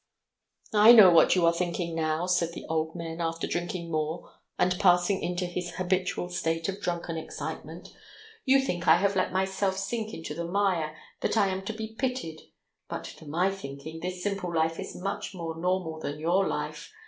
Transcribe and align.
"I 0.73 0.93
know 0.93 1.11
what 1.11 1.35
you 1.35 1.45
are 1.45 1.53
thinking 1.53 1.93
now!" 1.93 2.25
said 2.25 2.53
the 2.53 2.65
old 2.67 2.95
man, 2.95 3.21
after 3.21 3.45
drinking 3.45 3.91
more 3.91 4.31
and 4.57 4.79
passing 4.79 5.21
into 5.21 5.45
his 5.45 5.75
habitual 5.75 6.29
state 6.29 6.67
of 6.67 6.81
drunken 6.81 7.17
excitement. 7.17 7.89
"You 8.43 8.59
think 8.61 8.87
I 8.87 8.95
have 8.95 9.15
let 9.15 9.31
myself 9.31 9.77
sink 9.77 10.11
into 10.11 10.33
the 10.33 10.45
mire, 10.47 10.97
that 11.19 11.37
I 11.37 11.49
am 11.49 11.63
to 11.65 11.73
be 11.73 11.93
pitied, 11.99 12.41
but 12.89 13.03
to 13.19 13.27
my 13.27 13.51
thinking, 13.51 13.99
this 13.99 14.23
simple 14.23 14.51
life 14.51 14.79
is 14.79 14.95
much 14.99 15.35
more 15.35 15.55
normal 15.59 15.99
than 15.99 16.17
your 16.19 16.47
life 16.47 16.91